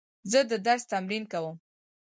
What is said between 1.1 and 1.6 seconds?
کوم.